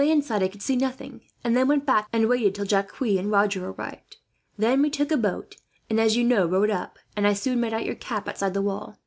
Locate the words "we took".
4.81-5.11